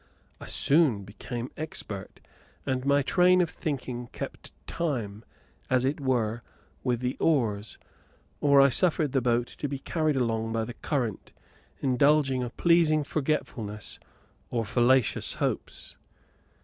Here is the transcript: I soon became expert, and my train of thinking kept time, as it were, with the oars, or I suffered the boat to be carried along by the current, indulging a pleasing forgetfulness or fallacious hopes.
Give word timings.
I 0.39 0.47
soon 0.47 1.03
became 1.03 1.51
expert, 1.55 2.21
and 2.65 2.83
my 2.87 3.03
train 3.03 3.39
of 3.39 3.51
thinking 3.51 4.07
kept 4.11 4.51
time, 4.65 5.23
as 5.69 5.85
it 5.85 5.99
were, 6.01 6.41
with 6.83 7.01
the 7.01 7.15
oars, 7.19 7.77
or 8.39 8.59
I 8.61 8.69
suffered 8.69 9.11
the 9.11 9.21
boat 9.21 9.45
to 9.45 9.67
be 9.67 9.77
carried 9.77 10.15
along 10.15 10.53
by 10.53 10.65
the 10.65 10.73
current, 10.73 11.33
indulging 11.81 12.41
a 12.41 12.49
pleasing 12.49 13.03
forgetfulness 13.03 13.99
or 14.49 14.65
fallacious 14.65 15.33
hopes. 15.35 15.95